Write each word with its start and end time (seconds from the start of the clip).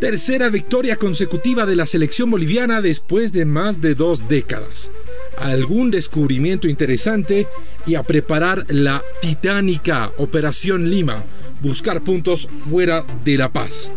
Tercera 0.00 0.50
victoria 0.50 0.96
consecutiva 0.96 1.64
de 1.64 1.74
la 1.74 1.86
selección 1.86 2.30
boliviana 2.30 2.82
después 2.82 3.32
de 3.32 3.46
más 3.46 3.80
de 3.80 3.94
dos 3.94 4.28
décadas. 4.28 4.90
Algún 5.38 5.90
descubrimiento 5.90 6.68
interesante 6.68 7.46
y 7.86 7.94
a 7.94 8.02
preparar 8.02 8.66
la 8.68 9.02
titánica 9.22 10.12
Operación 10.18 10.90
Lima, 10.90 11.24
buscar 11.62 12.04
puntos 12.04 12.46
fuera 12.46 13.06
de 13.24 13.38
La 13.38 13.50
Paz. 13.50 13.90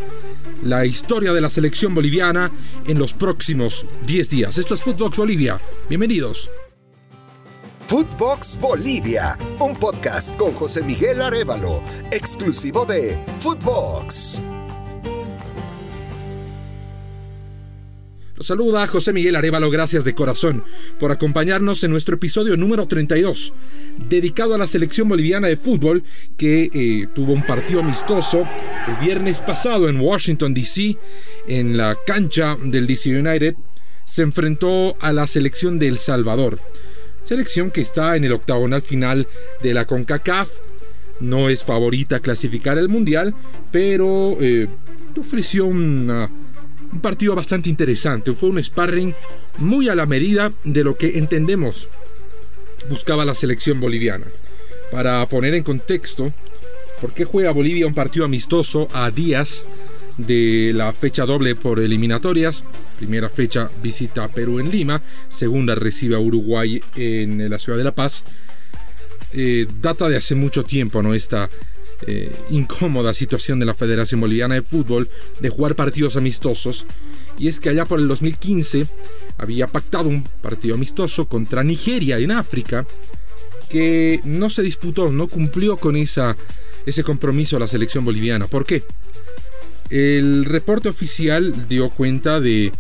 La 0.64 0.86
historia 0.86 1.34
de 1.34 1.42
la 1.42 1.50
selección 1.50 1.94
boliviana 1.94 2.50
en 2.88 2.98
los 2.98 3.12
próximos 3.12 3.86
10 4.08 4.30
días. 4.30 4.58
Esto 4.58 4.76
es 4.76 4.84
Footbox 4.84 5.18
Bolivia. 5.18 5.60
Bienvenidos. 5.90 6.50
Footbox 7.88 8.58
Bolivia, 8.62 9.38
un 9.60 9.76
podcast 9.76 10.34
con 10.38 10.54
José 10.54 10.82
Miguel 10.82 11.22
Arevalo, 11.22 11.84
exclusivo 12.12 12.86
de 12.86 13.18
Footbox. 13.42 14.42
Los 18.40 18.48
saluda 18.48 18.88
José 18.88 19.12
Miguel 19.12 19.36
Arevalo, 19.36 19.70
gracias 19.70 20.06
de 20.06 20.16
corazón 20.16 20.64
por 20.98 21.12
acompañarnos 21.12 21.84
en 21.84 21.92
nuestro 21.92 22.16
episodio 22.16 22.56
número 22.56 22.88
32, 22.88 23.54
dedicado 24.08 24.56
a 24.56 24.58
la 24.58 24.66
selección 24.66 25.10
boliviana 25.10 25.50
de 25.50 25.58
fútbol 25.58 26.06
que 26.38 26.70
eh, 26.74 27.08
tuvo 27.14 27.34
un 27.34 27.44
partido 27.44 27.82
amistoso 27.82 28.48
el 28.88 28.96
viernes 29.06 29.42
pasado 29.42 29.90
en 29.90 30.00
Washington, 30.00 30.54
D.C., 30.54 30.96
en 31.50 31.76
la 31.76 31.98
cancha 32.08 32.56
del 32.64 32.88
DC 32.88 33.10
United, 33.10 33.56
se 34.06 34.22
enfrentó 34.22 34.96
a 35.02 35.12
la 35.12 35.28
selección 35.28 35.78
de 35.78 35.90
El 35.90 35.98
Salvador, 35.98 36.62
selección 37.24 37.72
que 37.72 37.82
está 37.82 38.16
en 38.16 38.24
el 38.24 38.32
octagonal 38.32 38.82
final 38.82 39.28
de 39.62 39.74
la 39.74 39.84
CONCACAF, 39.84 40.50
no 41.20 41.50
es 41.50 41.66
favorita 41.66 42.16
a 42.16 42.22
clasificar 42.22 42.78
el 42.78 42.88
Mundial, 42.88 43.36
pero 43.70 44.38
eh, 44.40 44.70
ofreció 45.18 45.66
una 45.66 46.32
un 46.92 47.02
partido 47.02 47.36
bastante 47.36 47.70
interesante. 47.70 48.34
Fue 48.34 48.50
un 48.50 48.64
sparring 48.64 49.14
muy 49.58 49.90
a 49.90 49.96
la 49.96 50.06
medida 50.06 50.52
de 50.64 50.84
lo 50.84 50.96
que 50.96 51.18
entendemos 51.18 51.90
buscaba 52.88 53.26
la 53.26 53.36
selección 53.36 53.80
boliviana. 53.80 54.28
Para 54.92 55.28
poner 55.28 55.54
en 55.56 55.64
contexto, 55.64 56.34
¿por 57.02 57.14
qué 57.14 57.26
juega 57.26 57.52
Bolivia 57.52 57.88
un 57.88 57.94
partido 57.94 58.26
amistoso 58.26 58.88
a 58.94 59.12
días 59.12 59.66
de 60.18 60.72
la 60.74 60.94
fecha 60.94 61.26
doble 61.26 61.56
por 61.56 61.80
eliminatorias? 61.80 62.64
Primera 62.98 63.30
fecha 63.30 63.70
visita 63.82 64.26
a 64.26 64.28
Perú 64.30 64.60
en 64.60 64.72
Lima, 64.72 65.02
segunda 65.30 65.76
recibe 65.76 66.16
a 66.16 66.20
Uruguay 66.20 66.82
en 66.96 67.50
la 67.50 67.60
ciudad 67.60 67.78
de 67.78 67.84
La 67.84 67.96
Paz. 67.96 68.24
Eh, 69.32 69.68
data 69.80 70.10
de 70.10 70.18
hace 70.18 70.34
mucho 70.34 70.64
tiempo, 70.64 71.04
¿no? 71.04 71.14
Esta 71.14 71.50
eh, 72.08 72.34
incómoda 72.50 73.14
situación 73.14 73.60
de 73.60 73.66
la 73.66 73.74
Federación 73.74 74.22
Boliviana 74.22 74.56
de 74.56 74.62
Fútbol 74.62 75.10
de 75.40 75.50
jugar 75.50 75.76
partidos 75.76 76.16
amistosos. 76.16 76.86
Y 77.38 77.48
es 77.48 77.60
que 77.60 77.70
allá 77.70 77.86
por 77.86 78.00
el 78.00 78.08
2015 78.08 78.88
había 79.38 79.68
pactado 79.68 80.10
un 80.10 80.24
partido 80.24 80.76
amistoso 80.76 81.28
contra 81.28 81.64
Nigeria 81.64 82.18
en 82.18 82.32
África 82.32 82.86
que 83.70 84.20
no 84.24 84.50
se 84.50 84.64
disputó, 84.64 85.12
no 85.12 85.28
cumplió 85.28 85.78
con 85.78 85.96
esa, 85.96 86.36
ese 86.86 87.04
compromiso 87.04 87.60
la 87.60 87.68
selección 87.68 88.04
boliviana. 88.04 88.48
¿Por 88.48 88.66
qué? 88.66 88.84
El 89.90 90.46
reporte 90.46 90.90
oficial 90.90 91.68
dio 91.68 91.90
cuenta 91.90 92.40
de 92.40 92.72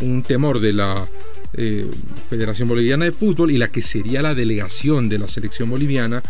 un 0.00 0.22
temor 0.22 0.60
de 0.60 0.72
la 0.72 1.08
eh, 1.54 1.90
Federación 2.28 2.68
Boliviana 2.68 3.06
de 3.06 3.12
Fútbol 3.12 3.50
y 3.50 3.58
la 3.58 3.68
que 3.68 3.80
sería 3.80 4.20
la 4.20 4.34
delegación 4.34 5.08
de 5.08 5.18
la 5.18 5.28
selección 5.28 5.70
boliviana 5.70 6.22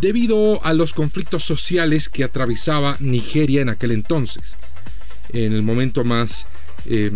debido 0.00 0.64
a 0.64 0.72
los 0.72 0.92
conflictos 0.92 1.44
sociales 1.44 2.08
que 2.08 2.24
atravesaba 2.24 2.96
Nigeria 3.00 3.62
en 3.62 3.68
aquel 3.68 3.92
entonces, 3.92 4.56
en 5.30 5.52
el 5.52 5.62
momento 5.62 6.04
más 6.04 6.46
eh, 6.86 7.10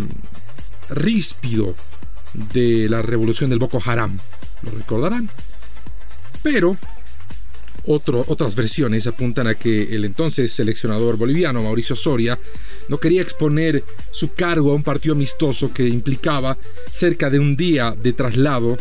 ríspido 0.88 1.74
de 2.52 2.88
la 2.88 3.02
revolución 3.02 3.50
del 3.50 3.58
Boko 3.58 3.82
Haram, 3.84 4.18
lo 4.62 4.70
recordarán. 4.70 5.30
Pero 6.42 6.76
otras 7.84 8.54
versiones 8.54 9.06
apuntan 9.06 9.46
a 9.46 9.54
que 9.54 9.94
el 9.94 10.04
entonces 10.04 10.52
seleccionador 10.52 11.16
boliviano 11.16 11.62
Mauricio 11.62 11.96
Soria 11.96 12.38
no 12.88 12.98
quería 12.98 13.22
exponer 13.22 13.82
su 14.10 14.34
cargo 14.34 14.72
a 14.72 14.74
un 14.74 14.82
partido 14.82 15.14
amistoso 15.14 15.72
que 15.72 15.88
implicaba 15.88 16.56
cerca 16.90 17.30
de 17.30 17.38
un 17.38 17.56
día 17.56 17.94
de 18.00 18.12
traslado 18.12 18.76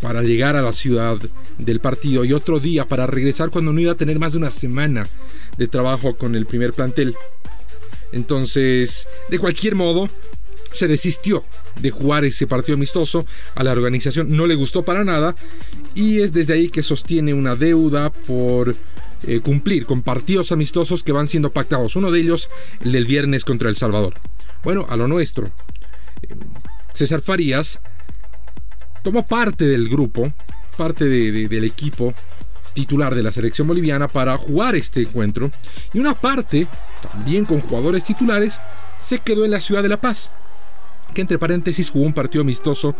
para 0.00 0.22
llegar 0.22 0.56
a 0.56 0.62
la 0.62 0.72
ciudad 0.72 1.18
del 1.58 1.80
partido 1.80 2.24
y 2.24 2.32
otro 2.32 2.58
día 2.60 2.86
para 2.86 3.06
regresar 3.06 3.50
cuando 3.50 3.72
no 3.72 3.80
iba 3.80 3.92
a 3.92 3.96
tener 3.96 4.18
más 4.18 4.32
de 4.32 4.38
una 4.38 4.50
semana 4.50 5.08
de 5.56 5.68
trabajo 5.68 6.16
con 6.16 6.34
el 6.34 6.46
primer 6.46 6.72
plantel. 6.72 7.14
Entonces, 8.12 9.06
de 9.28 9.38
cualquier 9.38 9.74
modo, 9.74 10.08
se 10.72 10.88
desistió 10.88 11.44
de 11.80 11.90
jugar 11.90 12.24
ese 12.24 12.46
partido 12.46 12.76
amistoso, 12.76 13.26
a 13.54 13.64
la 13.64 13.72
organización 13.72 14.34
no 14.36 14.46
le 14.46 14.54
gustó 14.54 14.84
para 14.84 15.04
nada 15.04 15.34
y 15.94 16.20
es 16.20 16.32
desde 16.32 16.54
ahí 16.54 16.68
que 16.68 16.82
sostiene 16.82 17.34
una 17.34 17.56
deuda 17.56 18.10
por 18.10 18.74
eh, 19.26 19.40
cumplir 19.40 19.86
con 19.86 20.02
partidos 20.02 20.52
amistosos 20.52 21.02
que 21.02 21.12
van 21.12 21.26
siendo 21.26 21.52
pactados, 21.52 21.96
uno 21.96 22.10
de 22.10 22.20
ellos 22.20 22.48
el 22.80 22.92
del 22.92 23.06
viernes 23.06 23.44
contra 23.44 23.68
El 23.68 23.76
Salvador. 23.76 24.14
Bueno, 24.62 24.86
a 24.88 24.96
lo 24.96 25.08
nuestro. 25.08 25.50
Eh, 26.22 26.34
César 26.94 27.20
Farías 27.20 27.80
tomó 29.02 29.26
parte 29.26 29.66
del 29.66 29.88
grupo, 29.88 30.32
parte 30.76 31.06
del 31.06 31.64
equipo 31.64 32.14
titular 32.74 33.14
de 33.14 33.22
la 33.22 33.32
selección 33.32 33.66
boliviana 33.66 34.08
para 34.08 34.36
jugar 34.36 34.76
este 34.76 35.02
encuentro 35.02 35.50
y 35.92 35.98
una 35.98 36.14
parte, 36.14 36.66
también 37.12 37.44
con 37.44 37.60
jugadores 37.60 38.04
titulares, 38.04 38.60
se 38.98 39.18
quedó 39.18 39.44
en 39.44 39.50
la 39.50 39.60
ciudad 39.60 39.82
de 39.82 39.88
La 39.88 40.00
Paz 40.00 40.30
que 41.12 41.20
entre 41.20 41.38
paréntesis 41.38 41.90
jugó 41.90 42.06
un 42.06 42.12
partido 42.12 42.42
amistoso 42.42 42.94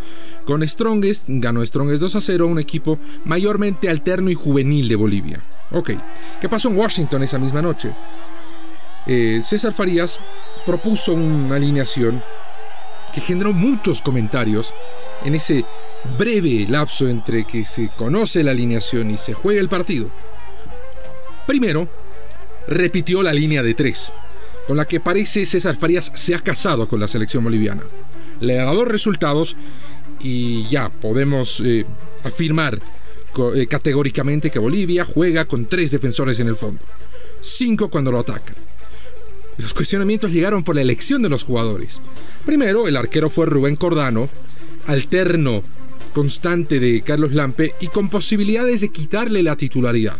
con 0.44 0.66
Strongest, 0.66 1.27
ganó 1.28 1.65
Strongest 1.65 2.00
2 2.00 2.17
a 2.17 2.21
0, 2.21 2.47
un 2.47 2.59
equipo 2.59 2.99
mayormente 3.25 3.88
alterno 3.88 4.31
y 4.31 4.34
juvenil 4.34 4.88
de 4.88 4.97
Bolivia. 4.97 5.41
Ok, 5.71 5.93
¿qué 6.41 6.49
pasó 6.49 6.69
en 6.69 6.77
Washington 6.77 7.22
esa 7.22 7.38
misma 7.38 7.62
noche? 7.62 7.94
Eh, 9.06 9.41
César 9.43 9.72
Farías 9.72 10.21
propuso 10.67 11.12
una 11.15 11.56
alineación 11.56 12.22
que 13.12 13.21
generó 13.21 13.53
muchos 13.53 14.03
comentarios 14.03 14.75
en 15.25 15.34
ese 15.34 15.65
breve 16.19 16.66
lapso 16.69 17.09
entre 17.09 17.44
que 17.44 17.65
se 17.65 17.88
conoce 17.88 18.43
la 18.43 18.53
alineación 18.53 19.10
y 19.10 19.19
se 19.19 19.34
juega 19.34 19.60
el 19.60 19.69
partido. 19.69 20.10
Primero, 21.47 21.88
repitió 22.66 23.22
la 23.22 23.32
línea 23.32 23.62
de 23.62 23.75
tres, 23.75 24.12
con 24.66 24.76
la 24.76 24.87
que 24.87 25.00
parece 25.00 25.47
César 25.47 25.76
Farías 25.76 26.12
se 26.15 26.34
ha 26.34 26.38
casado 26.38 26.88
con 26.88 27.00
la 27.00 27.09
selección 27.09 27.44
boliviana. 27.44 27.82
Le 28.41 28.60
ha 28.60 28.65
dado 28.65 28.84
resultados 28.84 29.56
y 30.20 30.69
ya 30.69 30.88
podemos 30.88 31.62
eh, 31.65 31.84
afirmar 32.25 32.78
eh, 33.54 33.66
categóricamente 33.66 34.50
que 34.50 34.59
Bolivia 34.59 35.04
juega 35.04 35.44
con 35.47 35.66
tres 35.66 35.91
defensores 35.91 36.41
en 36.41 36.49
el 36.49 36.56
fondo, 36.56 36.82
cinco 37.41 37.91
cuando 37.91 38.12
lo 38.12 38.20
atacan. 38.20 38.56
Los 39.60 39.75
cuestionamientos 39.75 40.32
llegaron 40.32 40.62
por 40.62 40.75
la 40.75 40.82
elección 40.82 41.22
de 41.22 41.28
los 41.28 41.44
jugadores. 41.44 42.00
Primero, 42.47 42.88
el 42.88 42.97
arquero 42.97 43.28
fue 43.28 43.47
Rubén 43.47 43.76
Cordano, 43.76 44.28
alterno 44.87 45.62
constante 46.15 46.81
de 46.81 47.03
Carlos 47.03 47.32
Lampe 47.32 47.75
y 47.78 47.88
con 47.88 48.09
posibilidades 48.09 48.81
de 48.81 48.91
quitarle 48.91 49.43
la 49.43 49.56
titularidad. 49.56 50.16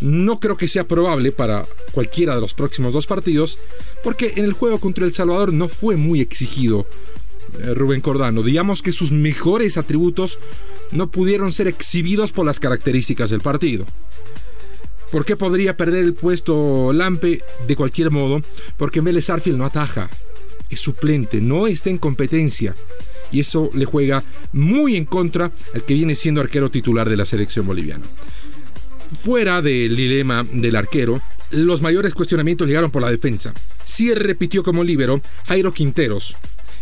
No 0.00 0.38
creo 0.38 0.56
que 0.56 0.68
sea 0.68 0.86
probable 0.86 1.32
para 1.32 1.64
cualquiera 1.92 2.34
de 2.34 2.40
los 2.42 2.52
próximos 2.52 2.92
dos 2.92 3.06
partidos, 3.06 3.58
porque 4.02 4.34
en 4.36 4.44
el 4.44 4.52
juego 4.52 4.80
contra 4.80 5.06
El 5.06 5.14
Salvador 5.14 5.52
no 5.52 5.68
fue 5.68 5.96
muy 5.96 6.20
exigido 6.20 6.86
eh, 7.58 7.72
Rubén 7.72 8.00
Cordano. 8.00 8.42
Digamos 8.42 8.82
que 8.82 8.92
sus 8.92 9.12
mejores 9.12 9.78
atributos 9.78 10.38
no 10.90 11.10
pudieron 11.10 11.52
ser 11.52 11.68
exhibidos 11.68 12.32
por 12.32 12.44
las 12.44 12.60
características 12.60 13.30
del 13.30 13.40
partido. 13.40 13.86
¿Por 15.14 15.24
qué 15.24 15.36
podría 15.36 15.76
perder 15.76 16.02
el 16.02 16.14
puesto 16.14 16.92
Lampe? 16.92 17.40
De 17.68 17.76
cualquier 17.76 18.10
modo, 18.10 18.40
porque 18.76 19.00
Vélez 19.00 19.30
Arfield 19.30 19.58
no 19.58 19.64
ataja. 19.64 20.10
Es 20.68 20.80
suplente, 20.80 21.40
no 21.40 21.68
está 21.68 21.88
en 21.88 21.98
competencia. 21.98 22.74
Y 23.30 23.38
eso 23.38 23.70
le 23.74 23.84
juega 23.84 24.24
muy 24.52 24.96
en 24.96 25.04
contra 25.04 25.52
al 25.72 25.84
que 25.84 25.94
viene 25.94 26.16
siendo 26.16 26.40
arquero 26.40 26.68
titular 26.68 27.08
de 27.08 27.16
la 27.16 27.26
selección 27.26 27.64
boliviana. 27.64 28.04
Fuera 29.22 29.62
del 29.62 29.94
dilema 29.94 30.44
del 30.50 30.74
arquero, 30.74 31.22
los 31.50 31.80
mayores 31.80 32.12
cuestionamientos 32.12 32.66
llegaron 32.66 32.90
por 32.90 33.02
la 33.02 33.10
defensa. 33.12 33.54
Sí 33.84 34.12
repitió 34.14 34.64
como 34.64 34.82
líbero 34.82 35.22
Jairo 35.46 35.72
Quinteros, 35.72 36.36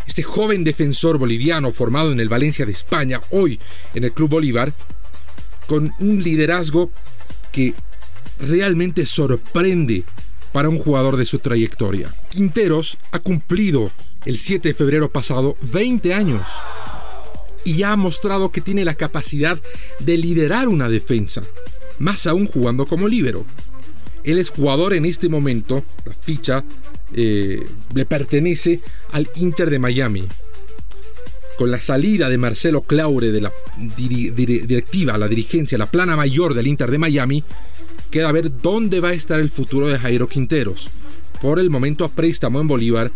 este 0.07 0.23
joven 0.23 0.65
defensor 0.65 1.19
boliviano 1.19 1.71
formado 1.71 2.13
en 2.13 2.19
el 2.19 2.31
Valencia 2.31 2.65
de 2.65 2.73
España, 2.73 3.21
hoy 3.29 3.61
en 3.95 4.05
el 4.05 4.13
Club 4.15 4.31
Bolívar, 4.31 4.73
con 5.67 5.93
un 6.01 6.23
liderazgo 6.23 6.91
que 7.53 7.75
realmente 8.39 9.07
sorprende 9.07 10.05
para 10.53 10.69
un 10.69 10.79
jugador 10.79 11.17
de 11.17 11.25
su 11.25 11.39
trayectoria. 11.39 12.15
Quinteros 12.31 12.99
ha 13.11 13.19
cumplido 13.19 13.91
el 14.25 14.39
7 14.39 14.69
de 14.69 14.75
febrero 14.75 15.11
pasado 15.11 15.57
20 15.73 16.15
años 16.15 16.43
y 17.65 17.83
ha 17.83 17.97
mostrado 17.97 18.51
que 18.51 18.61
tiene 18.61 18.85
la 18.85 18.95
capacidad 18.95 19.59
de 19.99 20.19
liderar 20.19 20.69
una 20.69 20.89
defensa, 20.89 21.43
más 21.99 22.27
aún 22.27 22.47
jugando 22.47 22.87
como 22.87 23.09
líbero. 23.09 23.45
Él 24.25 24.39
es 24.39 24.51
jugador 24.51 24.95
en 24.95 25.05
este 25.05 25.29
momento, 25.29 25.85
la 26.05 26.15
ficha 26.15 26.65
eh, 27.15 27.65
le 27.95 28.07
pertenece 28.07 28.81
al 29.13 29.29
Inter 29.37 29.71
de 29.71 29.79
Miami. 29.79 30.25
Con 31.59 31.71
la 31.71 31.81
salida 31.81 32.29
de 32.29 32.39
Marcelo 32.39 32.83
Claure 32.83 33.31
de 33.31 33.41
la 33.41 33.53
directiva, 33.97 35.19
la 35.19 35.29
dirigencia, 35.29 35.77
la 35.77 35.91
plana 35.91 36.17
mayor 36.17 36.55
del 36.55 36.67
Inter 36.67 36.91
de 36.91 36.99
Miami, 36.99 37.45
queda 38.13 38.31
ver 38.31 38.61
dónde 38.61 39.01
va 39.01 39.09
a 39.09 39.15
estar 39.15 39.41
el 39.41 39.51
futuro 39.51 39.89
de 39.89 39.99
Jairo 39.99 40.29
Quinteros. 40.29 40.91
Por 41.41 41.59
el 41.59 41.71
momento 41.71 42.05
a 42.05 42.09
préstamo 42.09 42.61
en 42.61 42.69
Bolívar, 42.69 43.11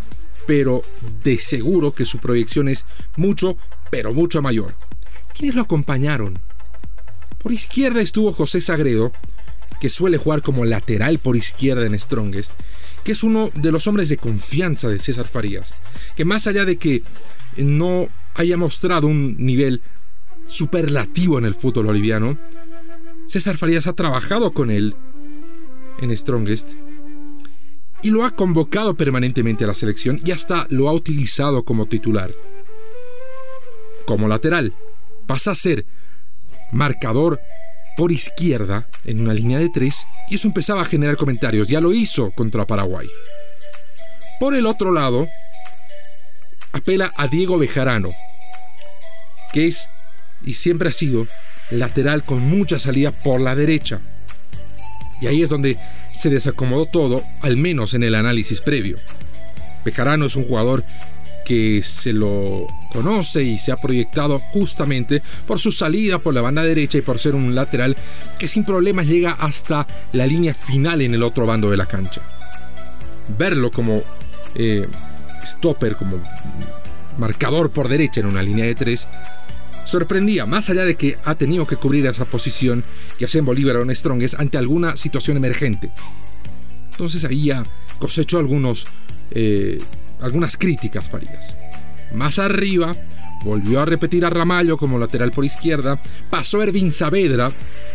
pero 0.45 0.81
de 1.23 1.37
seguro 1.37 1.93
que 1.93 2.03
su 2.03 2.17
proyección 2.17 2.67
es 2.67 2.85
mucho, 3.15 3.57
pero 3.91 4.11
mucho 4.11 4.41
mayor. 4.41 4.75
¿Quiénes 5.33 5.55
lo 5.55 5.61
acompañaron? 5.61 6.39
Por 7.37 7.53
izquierda 7.53 8.01
estuvo 8.01 8.33
José 8.33 8.59
Sagredo, 8.59 9.13
que 9.79 9.87
suele 9.87 10.17
jugar 10.17 10.41
como 10.41 10.65
lateral 10.65 11.19
por 11.19 11.37
izquierda 11.37 11.85
en 11.85 11.97
Strongest, 11.97 12.53
que 13.03 13.11
es 13.11 13.23
uno 13.23 13.51
de 13.53 13.71
los 13.71 13.85
hombres 13.87 14.09
de 14.09 14.17
confianza 14.17 14.89
de 14.89 14.97
César 14.97 15.27
Farías, 15.27 15.75
que 16.15 16.25
más 16.25 16.47
allá 16.47 16.65
de 16.65 16.77
que 16.77 17.03
no 17.55 18.09
haya 18.33 18.57
mostrado 18.57 19.05
un 19.05 19.37
nivel 19.37 19.81
superlativo 20.47 21.37
en 21.37 21.45
el 21.45 21.53
fútbol 21.53 21.85
boliviano, 21.85 22.39
César 23.27 23.57
Farías 23.57 23.87
ha 23.87 23.93
trabajado 23.93 24.51
con 24.51 24.71
él 24.71 24.95
en 25.99 26.17
Strongest 26.17 26.73
y 28.01 28.09
lo 28.09 28.25
ha 28.25 28.31
convocado 28.31 28.95
permanentemente 28.95 29.65
a 29.65 29.67
la 29.67 29.73
selección 29.73 30.21
y 30.23 30.31
hasta 30.31 30.65
lo 30.69 30.87
ha 30.87 30.93
utilizado 30.93 31.63
como 31.63 31.87
titular. 31.87 32.31
Como 34.05 34.29
lateral, 34.29 34.73
pasa 35.25 35.51
a 35.51 35.55
ser 35.55 35.85
marcador 36.71 37.41
por 37.97 38.13
izquierda 38.13 38.87
en 39.03 39.19
una 39.19 39.33
línea 39.33 39.59
de 39.59 39.69
tres 39.69 40.05
y 40.29 40.35
eso 40.35 40.47
empezaba 40.47 40.83
a 40.83 40.85
generar 40.85 41.17
comentarios. 41.17 41.67
Ya 41.67 41.81
lo 41.81 41.93
hizo 41.93 42.31
contra 42.31 42.65
Paraguay. 42.65 43.09
Por 44.39 44.55
el 44.55 44.65
otro 44.67 44.93
lado, 44.93 45.27
apela 46.71 47.11
a 47.17 47.27
Diego 47.27 47.57
Bejarano, 47.57 48.11
que 49.51 49.67
es 49.67 49.89
y 50.43 50.53
siempre 50.53 50.89
ha 50.89 50.93
sido 50.93 51.27
lateral 51.71 52.23
con 52.23 52.41
mucha 52.41 52.79
salida 52.79 53.11
por 53.11 53.41
la 53.41 53.55
derecha. 53.55 54.01
Y 55.21 55.27
ahí 55.27 55.41
es 55.41 55.49
donde 55.49 55.77
se 56.13 56.29
desacomodó 56.29 56.85
todo, 56.85 57.23
al 57.41 57.57
menos 57.57 57.93
en 57.93 58.03
el 58.03 58.15
análisis 58.15 58.61
previo. 58.61 58.97
Bejarano 59.83 60.25
es 60.25 60.35
un 60.35 60.43
jugador 60.43 60.83
que 61.47 61.81
se 61.81 62.11
lo 62.11 62.67
conoce 62.91 63.41
y 63.41 63.57
se 63.57 63.71
ha 63.71 63.77
proyectado 63.77 64.39
justamente 64.51 65.21
por 65.45 65.59
su 65.59 65.71
salida 65.71 66.19
por 66.19 66.33
la 66.33 66.41
banda 66.41 66.61
derecha 66.61 66.97
y 66.97 67.01
por 67.01 67.19
ser 67.19 67.35
un 67.35 67.55
lateral 67.55 67.95
que 68.37 68.49
sin 68.49 68.65
problemas 68.65 69.07
llega 69.07 69.31
hasta 69.31 69.87
la 70.11 70.27
línea 70.27 70.53
final 70.53 71.01
en 71.01 71.13
el 71.13 71.23
otro 71.23 71.45
bando 71.45 71.71
de 71.71 71.77
la 71.77 71.85
cancha. 71.85 72.21
Verlo 73.37 73.71
como 73.71 74.03
eh, 74.55 74.87
stopper, 75.45 75.95
como 75.95 76.21
marcador 77.17 77.71
por 77.71 77.87
derecha 77.87 78.19
en 78.19 78.25
una 78.25 78.41
línea 78.41 78.65
de 78.65 78.75
tres, 78.75 79.07
sorprendía, 79.87 80.45
más 80.45 80.69
allá 80.69 80.85
de 80.85 80.95
que 80.95 81.17
ha 81.23 81.35
tenido 81.35 81.65
que 81.65 81.77
cubrir 81.77 82.05
esa 82.05 82.25
posición, 82.25 82.83
ya 83.19 83.27
sea 83.27 83.39
en 83.39 83.45
Bolívar 83.45 83.77
o 83.77 83.81
en 83.81 83.95
Strongest, 83.95 84.39
ante 84.39 84.57
alguna 84.57 84.95
situación 84.97 85.37
emergente. 85.37 85.91
Entonces 86.91 87.23
ahí 87.25 87.45
ya 87.45 87.63
cosechó 87.99 88.39
algunos 88.39 88.87
eh, 89.31 89.79
algunas 90.21 90.57
críticas 90.57 91.09
Farías. 91.09 91.55
Más 92.13 92.39
arriba, 92.39 92.95
volvió 93.43 93.81
a 93.81 93.85
repetir 93.85 94.25
a 94.25 94.29
Ramallo 94.29 94.77
como 94.77 94.97
lateral 94.97 95.31
por 95.31 95.45
izquierda, 95.45 95.99
pasó 96.29 96.61
Ervin 96.61 96.91
Saavedra 96.91 97.51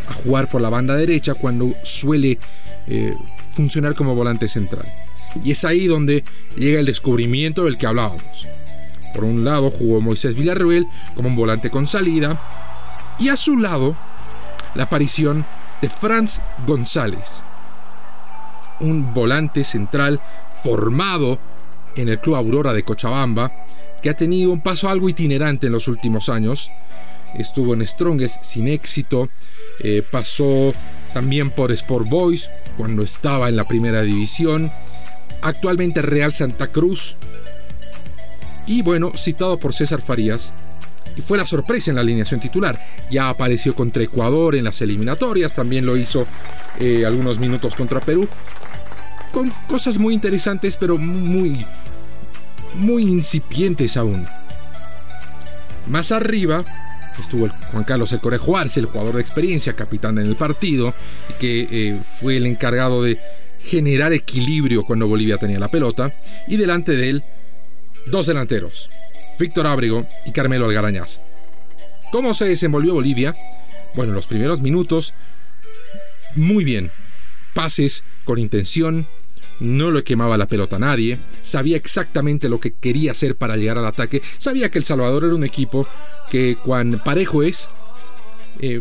a 0.08 0.12
jugar 0.12 0.48
por 0.48 0.60
la 0.60 0.70
banda 0.70 0.94
derecha 0.94 1.34
cuando 1.34 1.74
suele 1.82 2.38
eh, 2.86 3.14
funcionar 3.52 3.94
como 3.94 4.14
volante 4.14 4.48
central. 4.48 4.86
Y 5.42 5.50
es 5.52 5.64
ahí 5.64 5.86
donde 5.86 6.24
llega 6.56 6.78
el 6.78 6.86
descubrimiento 6.86 7.64
del 7.64 7.78
que 7.78 7.86
hablábamos. 7.86 8.46
Por 9.12 9.24
un 9.24 9.44
lado 9.44 9.70
jugó 9.70 10.00
Moisés 10.00 10.36
Villarruel 10.36 10.86
como 11.14 11.28
un 11.28 11.36
volante 11.36 11.70
con 11.70 11.86
salida 11.86 12.40
y 13.18 13.28
a 13.28 13.36
su 13.36 13.58
lado 13.58 13.96
la 14.74 14.84
aparición 14.84 15.44
de 15.80 15.88
Franz 15.88 16.40
González, 16.66 17.42
un 18.80 19.12
volante 19.12 19.64
central 19.64 20.20
formado 20.62 21.38
en 21.96 22.08
el 22.08 22.20
Club 22.20 22.36
Aurora 22.36 22.72
de 22.72 22.84
Cochabamba, 22.84 23.52
que 24.00 24.10
ha 24.10 24.14
tenido 24.14 24.50
un 24.50 24.60
paso 24.60 24.88
algo 24.88 25.08
itinerante 25.08 25.66
en 25.66 25.72
los 25.72 25.88
últimos 25.88 26.28
años. 26.28 26.70
Estuvo 27.34 27.74
en 27.74 27.86
Strongest 27.86 28.42
sin 28.42 28.68
éxito, 28.68 29.28
eh, 29.80 30.02
pasó 30.10 30.72
también 31.12 31.50
por 31.50 31.72
Sport 31.72 32.08
Boys 32.08 32.50
cuando 32.76 33.02
estaba 33.02 33.48
en 33.48 33.56
la 33.56 33.64
primera 33.64 34.02
división, 34.02 34.72
actualmente 35.42 36.02
Real 36.02 36.32
Santa 36.32 36.68
Cruz, 36.68 37.16
y 38.66 38.82
bueno, 38.82 39.12
citado 39.16 39.58
por 39.58 39.74
César 39.74 40.00
Farías, 40.00 40.52
y 41.16 41.20
fue 41.20 41.38
la 41.38 41.44
sorpresa 41.44 41.90
en 41.90 41.96
la 41.96 42.00
alineación 42.00 42.40
titular. 42.40 42.80
Ya 43.10 43.28
apareció 43.28 43.74
contra 43.74 44.02
Ecuador 44.02 44.54
en 44.54 44.64
las 44.64 44.80
eliminatorias, 44.80 45.54
también 45.54 45.84
lo 45.84 45.96
hizo 45.96 46.26
eh, 46.78 47.04
algunos 47.04 47.38
minutos 47.38 47.74
contra 47.74 48.00
Perú, 48.00 48.28
con 49.32 49.50
cosas 49.68 49.98
muy 49.98 50.14
interesantes, 50.14 50.76
pero 50.76 50.98
muy, 50.98 51.66
muy 52.74 53.02
incipientes 53.02 53.96
aún. 53.96 54.26
Más 55.86 56.12
arriba 56.12 56.64
estuvo 57.18 57.48
Juan 57.70 57.84
Carlos 57.84 58.12
El 58.12 58.20
Conejo 58.20 58.56
Arce, 58.56 58.80
el 58.80 58.86
jugador 58.86 59.16
de 59.16 59.20
experiencia, 59.20 59.74
capitán 59.74 60.18
en 60.18 60.26
el 60.26 60.36
partido, 60.36 60.94
y 61.28 61.32
que 61.34 61.68
eh, 61.70 62.00
fue 62.20 62.36
el 62.36 62.46
encargado 62.46 63.02
de 63.02 63.18
generar 63.58 64.12
equilibrio 64.12 64.84
cuando 64.84 65.06
Bolivia 65.06 65.36
tenía 65.36 65.58
la 65.58 65.70
pelota, 65.70 66.12
y 66.48 66.56
delante 66.56 66.92
de 66.92 67.10
él, 67.10 67.24
dos 68.06 68.26
delanteros, 68.26 68.90
Víctor 69.38 69.66
Ábrego 69.66 70.06
y 70.25 70.32
Carmelo 70.32 70.66
Algarañaz. 70.66 71.20
¿Cómo 72.10 72.34
se 72.34 72.46
desenvolvió 72.46 72.94
Bolivia? 72.94 73.34
Bueno, 73.94 74.12
los 74.12 74.26
primeros 74.26 74.60
minutos, 74.60 75.14
muy 76.34 76.64
bien. 76.64 76.90
Pases 77.54 78.04
con 78.25 78.38
intención, 78.38 79.06
no 79.60 79.90
le 79.90 80.04
quemaba 80.04 80.37
la 80.37 80.46
pelota 80.46 80.76
a 80.76 80.81
nadie, 80.81 81.19
sabía 81.43 81.76
exactamente 81.76 82.49
lo 82.49 82.60
que 82.60 82.72
quería 82.72 83.12
hacer 83.12 83.37
para 83.37 83.56
llegar 83.56 83.78
al 83.78 83.87
ataque, 83.87 84.22
sabía 84.38 84.70
que 84.70 84.78
El 84.78 84.84
Salvador 84.84 85.25
era 85.25 85.34
un 85.34 85.44
equipo 85.44 85.87
que 86.31 86.56
cuando 86.56 87.02
parejo 87.02 87.43
es, 87.43 87.69
eh, 88.60 88.81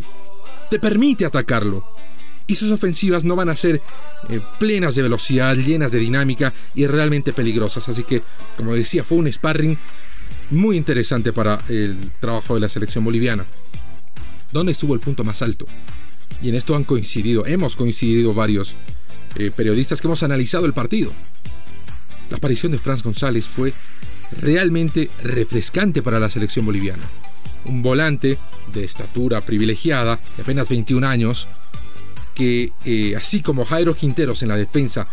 te 0.70 0.80
permite 0.80 1.26
atacarlo. 1.26 1.86
Y 2.48 2.56
sus 2.56 2.72
ofensivas 2.72 3.24
no 3.24 3.36
van 3.36 3.50
a 3.50 3.56
ser 3.56 3.82
eh, 4.30 4.42
plenas 4.60 4.96
de 4.96 5.04
velocidad, 5.04 5.56
llenas 5.56 5.92
de 5.92 6.00
dinámica 6.00 6.54
y 6.76 6.86
realmente 6.88 7.34
peligrosas. 7.34 7.88
Así 7.88 8.04
que, 8.04 8.22
como 8.58 8.74
decía, 8.74 9.04
fue 9.04 9.20
un 9.20 9.32
sparring 9.32 9.78
muy 10.50 10.78
interesante 10.78 11.34
para 11.34 11.60
el 11.70 11.98
trabajo 12.20 12.56
de 12.56 12.62
la 12.62 12.70
selección 12.70 13.04
boliviana. 13.04 13.46
¿Dónde 14.52 14.74
estuvo 14.74 14.94
el 14.94 15.00
punto 15.00 15.24
más 15.24 15.42
alto? 15.42 15.66
Y 16.42 16.50
en 16.50 16.56
esto 16.56 16.76
han 16.76 16.84
coincidido, 16.84 17.46
hemos 17.46 17.76
coincidido 17.76 18.34
varios 18.34 18.76
eh, 19.36 19.52
periodistas 19.56 20.02
que 20.02 20.08
hemos 20.08 20.24
analizado 20.24 20.66
el 20.66 20.74
partido. 20.74 21.14
La 22.30 22.38
aparición 22.38 22.72
de 22.72 22.80
Franz 22.80 23.04
González 23.04 23.46
fue 23.46 23.74
realmente 24.40 25.10
refrescante 25.24 26.02
para 26.02 26.20
la 26.20 26.30
selección 26.30 26.66
boliviana. 26.66 27.04
Un 27.66 27.82
volante 27.82 28.38
de 28.74 28.84
estatura 28.84 29.42
privilegiada, 29.42 30.20
de 30.36 30.42
apenas 30.42 30.70
21 30.70 31.08
años, 31.08 31.48
que 32.42 32.72
eh, 32.86 33.16
así 33.16 33.44
como 33.44 33.66
Jairo 33.66 33.94
Quinteros 33.94 34.42
en 34.42 34.50
la 34.50 34.56
defensa 34.56 35.06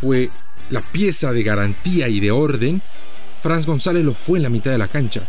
fue 0.00 0.30
la 0.70 0.80
pieza 0.80 1.30
de 1.30 1.44
garantía 1.44 2.08
y 2.08 2.18
de 2.18 2.32
orden, 2.32 2.82
Franz 3.40 3.64
González 3.64 4.04
lo 4.04 4.12
fue 4.12 4.38
en 4.38 4.42
la 4.42 4.48
mitad 4.48 4.72
de 4.72 4.78
la 4.78 4.88
cancha. 4.88 5.28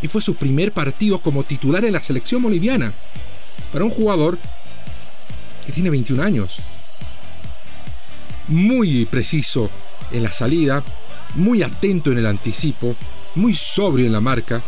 Y 0.00 0.06
fue 0.06 0.20
su 0.20 0.36
primer 0.36 0.72
partido 0.72 1.18
como 1.18 1.42
titular 1.42 1.84
en 1.84 1.94
la 1.94 1.98
selección 1.98 2.40
boliviana. 2.40 2.92
Para 3.72 3.84
un 3.84 3.90
jugador 3.90 4.38
que 5.66 5.72
tiene 5.72 5.90
21 5.90 6.22
años 6.22 6.62
muy 8.46 9.06
preciso 9.06 9.70
en 10.12 10.22
la 10.22 10.30
salida, 10.30 10.84
muy 11.34 11.64
atento 11.64 12.12
en 12.12 12.18
el 12.18 12.26
anticipo, 12.26 12.94
muy 13.34 13.56
sobrio 13.56 14.06
en 14.06 14.12
la 14.12 14.20
marca. 14.20 14.62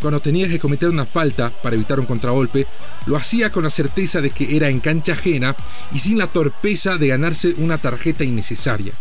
Cuando 0.00 0.20
tenía 0.20 0.48
que 0.48 0.58
cometer 0.58 0.88
una 0.88 1.04
falta 1.04 1.50
para 1.62 1.76
evitar 1.76 2.00
un 2.00 2.06
contragolpe, 2.06 2.66
lo 3.06 3.16
hacía 3.16 3.52
con 3.52 3.64
la 3.64 3.70
certeza 3.70 4.20
de 4.20 4.30
que 4.30 4.56
era 4.56 4.68
en 4.68 4.80
cancha 4.80 5.12
ajena 5.12 5.54
y 5.92 5.98
sin 5.98 6.18
la 6.18 6.26
torpeza 6.26 6.96
de 6.96 7.08
ganarse 7.08 7.54
una 7.58 7.80
tarjeta 7.80 8.24
innecesaria. 8.24 8.92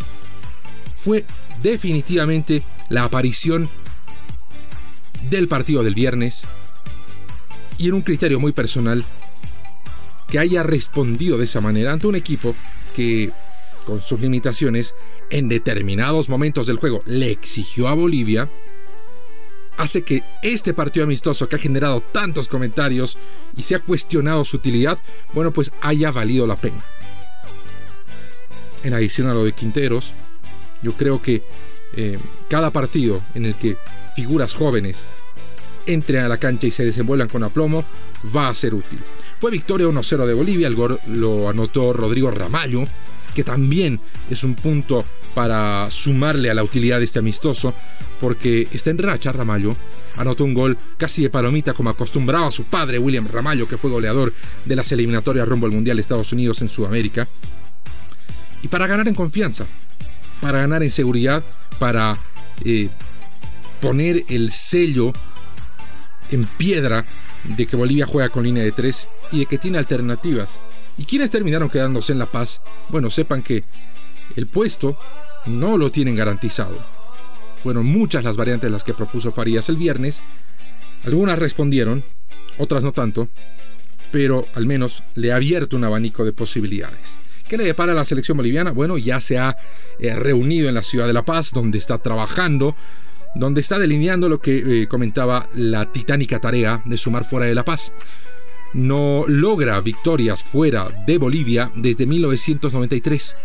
Fue 0.94 1.26
definitivamente 1.62 2.64
la 2.90 3.06
aparición 3.06 3.70
del 5.30 5.48
partido 5.48 5.84
del 5.84 5.96
viernes 5.96 6.44
y 7.78 7.88
en 7.88 7.94
un 7.94 8.02
criterio 8.02 8.40
muy 8.40 8.52
personal 8.52 9.06
que 10.28 10.40
haya 10.40 10.64
respondido 10.64 11.38
de 11.38 11.46
esa 11.46 11.62
manera 11.62 11.94
ante 11.94 12.08
un 12.08 12.16
equipo 12.16 12.56
que 12.94 13.32
con 13.86 14.04
sus 14.04 14.20
limitaciones, 14.20 14.94
en 15.32 15.50
determinados 15.50 16.30
momentos 16.30 16.68
del 16.68 16.78
juego 16.78 17.02
le 17.08 17.32
exigió 17.32 17.88
a 17.88 17.96
Bolivia, 17.96 18.48
hace 19.80 20.04
que 20.04 20.24
este 20.42 20.74
partido 20.74 21.06
amistoso 21.06 21.48
que 21.48 21.56
ha 21.56 21.60
generado 21.60 22.02
tantos 22.02 22.50
comentarios 22.50 23.18
y 23.56 23.64
se 23.64 23.76
ha 23.76 23.80
cuestionado 23.80 24.44
su 24.44 24.58
utilidad, 24.58 25.00
bueno, 25.34 25.52
pues 25.52 25.72
haya 25.82 26.12
valido 26.12 26.46
la 26.46 26.58
pena. 26.58 26.84
en 28.84 28.94
adición 28.94 29.28
a 29.30 29.34
lo 29.34 29.44
de 29.44 29.54
Quinteros, 29.54 30.14
yo 30.82 30.94
creo 30.94 31.22
que 31.22 31.44
eh, 31.96 32.18
cada 32.50 32.72
partido 32.72 33.22
en 33.36 33.46
el 33.46 33.56
que 33.56 33.78
figuras 34.16 34.54
jóvenes 34.54 35.06
entren 35.86 36.24
a 36.24 36.30
la 36.30 36.38
cancha 36.38 36.68
y 36.68 36.72
se 36.72 36.86
desenvuelvan 36.86 37.30
con 37.30 37.44
aplomo 37.44 37.86
va 38.36 38.50
a 38.50 38.54
ser 38.54 38.74
útil. 38.74 39.00
Fue 39.40 39.50
victoria 39.50 39.88
1-0 39.88 40.26
de 40.26 40.34
Bolivia, 40.34 40.68
el 40.68 40.76
gol 40.76 41.00
lo 41.08 41.48
anotó 41.48 41.94
Rodrigo 41.94 42.32
Ramallo, 42.32 42.84
que 43.34 43.46
también 43.46 44.00
es 44.30 44.44
un 44.44 44.56
punto 44.56 45.06
para 45.34 45.90
sumarle 45.92 46.50
a 46.50 46.54
la 46.54 46.64
utilidad 46.64 47.00
de 47.00 47.06
este 47.06 47.20
amistoso, 47.20 47.74
porque 48.20 48.68
está 48.72 48.90
en 48.90 48.98
racha 48.98 49.32
Ramallo, 49.32 49.76
anotó 50.16 50.44
un 50.44 50.54
gol 50.54 50.78
casi 50.98 51.24
de 51.24 51.30
palomita 51.30 51.74
como 51.74 51.90
acostumbraba 51.90 52.52
su 52.52 52.66
padre 52.66 53.00
William 53.00 53.28
Ramallo, 53.28 53.68
que 53.68 53.78
fue 53.78 53.92
goleador 53.92 54.34
de 54.66 54.76
las 54.76 54.92
eliminatorias 54.92 55.48
rumbo 55.48 55.66
al 55.66 55.72
Mundial 55.72 55.98
de 55.98 56.02
Estados 56.02 56.34
Unidos 56.34 56.62
en 56.62 56.70
Sudamérica. 56.70 57.28
Y 58.62 58.68
para 58.68 58.88
ganar 58.88 59.08
en 59.08 59.16
confianza, 59.16 59.66
para 60.42 60.60
ganar 60.60 60.84
en 60.84 60.92
seguridad, 60.92 61.44
para 61.80 62.20
eh, 62.66 62.90
poner 63.80 64.26
el 64.28 64.52
sello 64.52 65.14
en 66.32 66.46
piedra 66.46 67.06
de 67.44 67.66
que 67.66 67.78
Bolivia 67.78 68.06
juega 68.06 68.30
con 68.30 68.44
línea 68.44 68.64
de 68.64 68.72
tres 68.72 69.08
y 69.32 69.40
de 69.40 69.46
que 69.46 69.58
tiene 69.58 69.78
alternativas. 69.78 70.60
¿Y 70.98 71.06
quienes 71.06 71.32
terminaron 71.32 71.70
quedándose 71.70 72.12
en 72.12 72.20
La 72.20 72.26
Paz? 72.26 72.62
Bueno, 72.90 73.10
sepan 73.10 73.42
que 73.42 73.64
el 74.40 74.48
puesto 74.48 74.98
no 75.46 75.78
lo 75.78 75.92
tienen 75.92 76.16
garantizado. 76.16 76.78
Fueron 77.62 77.86
muchas 77.86 78.24
las 78.24 78.38
variantes 78.38 78.72
las 78.72 78.84
que 78.84 78.94
propuso 78.94 79.32
Farías 79.32 79.70
el 79.70 79.76
viernes. 79.76 80.22
Algunas 81.06 81.38
respondieron, 81.38 82.04
otras 82.58 82.84
no 82.84 82.94
tanto, 82.94 83.28
pero 84.12 84.48
al 84.56 84.66
menos 84.66 85.04
le 85.16 85.32
ha 85.32 85.36
abierto 85.36 85.76
un 85.76 85.84
abanico 85.84 86.24
de 86.24 86.34
posibilidades. 86.34 87.18
¿Qué 87.48 87.58
le 87.58 87.66
depara 87.66 87.92
a 87.92 87.96
la 87.96 88.06
selección 88.06 88.38
boliviana? 88.38 88.72
Bueno, 88.72 88.98
ya 88.98 89.20
se 89.20 89.38
ha 89.38 89.58
eh, 90.00 90.16
reunido 90.16 90.70
en 90.70 90.76
la 90.76 90.84
ciudad 90.84 91.08
de 91.08 91.14
La 91.14 91.26
Paz, 91.26 91.52
donde 91.52 91.78
está 91.78 91.98
trabajando, 91.98 92.76
donde 93.36 93.62
está 93.62 93.78
delineando 93.78 94.30
lo 94.30 94.40
que 94.40 94.84
eh, 94.84 94.88
comentaba 94.88 95.50
la 95.54 95.92
titánica 95.92 96.40
tarea 96.40 96.82
de 96.86 96.98
sumar 96.98 97.26
fuera 97.26 97.46
de 97.46 97.56
La 97.56 97.66
Paz. 97.66 97.92
No 98.74 99.26
logra 99.28 99.82
victorias 99.82 100.44
fuera 100.44 101.04
de 101.08 101.18
Bolivia 101.18 101.72
desde 101.76 102.06
1993. 102.06 103.36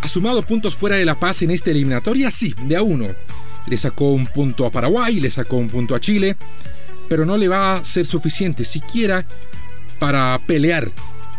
¿Ha 0.00 0.08
sumado 0.08 0.42
puntos 0.42 0.76
fuera 0.76 0.96
de 0.96 1.04
La 1.04 1.18
Paz 1.18 1.42
en 1.42 1.50
esta 1.50 1.70
eliminatoria? 1.70 2.30
Sí, 2.30 2.54
de 2.62 2.76
a 2.76 2.82
uno. 2.82 3.08
Le 3.66 3.76
sacó 3.76 4.12
un 4.12 4.26
punto 4.26 4.64
a 4.64 4.70
Paraguay, 4.70 5.20
le 5.20 5.30
sacó 5.30 5.56
un 5.56 5.68
punto 5.68 5.94
a 5.94 6.00
Chile, 6.00 6.36
pero 7.08 7.26
no 7.26 7.36
le 7.36 7.48
va 7.48 7.76
a 7.76 7.84
ser 7.84 8.06
suficiente 8.06 8.64
siquiera 8.64 9.26
para 9.98 10.40
pelear 10.46 10.90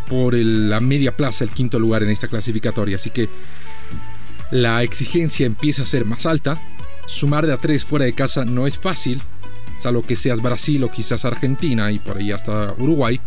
por 0.08 0.34
la 0.34 0.80
media 0.80 1.16
plaza, 1.16 1.44
el 1.44 1.50
quinto 1.50 1.78
lugar 1.78 2.02
en 2.02 2.10
esta 2.10 2.28
clasificatoria. 2.28 2.96
Así 2.96 3.10
que 3.10 3.28
la 4.50 4.82
exigencia 4.82 5.46
empieza 5.46 5.82
a 5.82 5.86
ser 5.86 6.04
más 6.04 6.26
alta. 6.26 6.60
Sumar 7.06 7.46
de 7.46 7.52
a 7.52 7.56
tres 7.56 7.84
fuera 7.84 8.04
de 8.04 8.14
casa 8.14 8.44
no 8.44 8.66
es 8.66 8.78
fácil, 8.78 9.22
salvo 9.76 10.02
que 10.02 10.16
seas 10.16 10.40
Brasil 10.42 10.84
o 10.84 10.90
quizás 10.90 11.24
Argentina 11.24 11.90
y 11.90 11.98
por 11.98 12.18
ahí 12.18 12.30
hasta 12.30 12.74
Uruguay. 12.74 13.20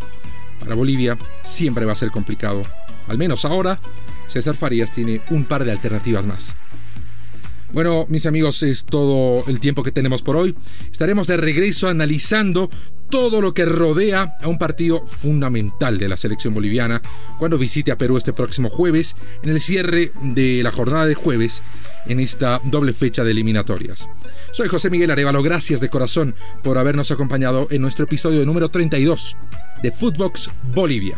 Para 0.59 0.75
Bolivia 0.75 1.17
siempre 1.43 1.85
va 1.85 1.93
a 1.93 1.95
ser 1.95 2.11
complicado. 2.11 2.61
Al 3.07 3.17
menos 3.17 3.43
ahora, 3.43 3.79
César 4.27 4.55
Farías 4.55 4.91
tiene 4.91 5.21
un 5.29 5.45
par 5.45 5.63
de 5.63 5.71
alternativas 5.71 6.25
más. 6.25 6.55
Bueno, 7.73 8.05
mis 8.07 8.27
amigos, 8.27 8.61
es 8.61 8.85
todo 8.85 9.45
el 9.47 9.59
tiempo 9.59 9.81
que 9.81 9.91
tenemos 9.91 10.21
por 10.21 10.35
hoy. 10.35 10.55
Estaremos 10.91 11.25
de 11.25 11.37
regreso 11.37 11.87
analizando 11.87 12.69
todo 13.09 13.41
lo 13.41 13.55
que 13.55 13.65
rodea 13.65 14.37
a 14.41 14.47
un 14.47 14.59
partido 14.59 15.05
fundamental 15.07 15.97
de 15.97 16.07
la 16.07 16.17
selección 16.17 16.53
boliviana 16.53 17.01
cuando 17.39 17.57
visite 17.57 17.91
a 17.91 17.97
Perú 17.97 18.17
este 18.17 18.31
próximo 18.31 18.69
jueves 18.69 19.15
en 19.41 19.49
el 19.49 19.59
cierre 19.59 20.11
de 20.21 20.61
la 20.63 20.71
jornada 20.71 21.05
de 21.05 21.15
jueves 21.15 21.63
en 22.05 22.19
esta 22.19 22.61
doble 22.63 22.93
fecha 22.93 23.23
de 23.23 23.31
eliminatorias. 23.31 24.07
Soy 24.51 24.67
José 24.67 24.91
Miguel 24.91 25.09
Arevalo, 25.09 25.41
gracias 25.41 25.81
de 25.81 25.89
corazón 25.89 26.35
por 26.63 26.77
habernos 26.77 27.09
acompañado 27.09 27.67
en 27.71 27.81
nuestro 27.81 28.05
episodio 28.05 28.45
número 28.45 28.69
32 28.69 29.35
de 29.81 29.91
Footbox 29.91 30.49
Bolivia. 30.73 31.17